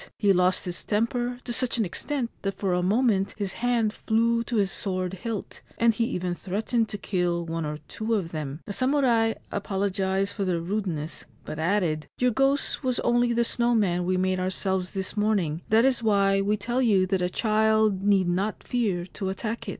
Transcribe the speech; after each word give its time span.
He 0.17 0.33
lost 0.33 0.65
his 0.65 0.83
temper 0.83 1.37
to 1.43 1.53
such 1.53 1.77
an 1.77 1.85
extent 1.85 2.31
that 2.41 2.55
for 2.55 2.73
a 2.73 2.81
moment 2.81 3.35
his 3.37 3.53
hand 3.53 3.93
flew 3.93 4.43
to 4.45 4.55
his 4.55 4.71
sword 4.71 5.13
hilt, 5.13 5.61
and 5.77 5.93
he 5.93 6.05
even 6.05 6.33
threatened 6.33 6.89
to 6.89 6.97
kill 6.97 7.45
one 7.45 7.67
or 7.67 7.77
two 7.87 8.15
of 8.15 8.31
them. 8.31 8.61
The 8.65 8.73
samurai 8.73 9.33
apologised 9.51 10.33
for 10.33 10.43
their 10.43 10.59
rudeness, 10.59 11.25
but 11.45 11.59
added:' 11.59 12.07
Your 12.17 12.31
ghost 12.31 12.83
was 12.83 12.99
only 13.01 13.31
the 13.31 13.43
snow 13.45 13.75
man 13.75 14.03
we 14.03 14.17
made 14.17 14.39
ourselves 14.39 14.95
this 14.95 15.15
morning. 15.15 15.61
That 15.69 15.85
is 15.85 16.01
why 16.01 16.41
we 16.41 16.57
tell 16.57 16.81
you 16.81 17.05
that 17.05 17.21
a 17.21 17.29
child 17.29 18.01
need 18.01 18.27
not 18.27 18.63
fear 18.63 19.05
to 19.05 19.29
attack 19.29 19.67
it.' 19.67 19.69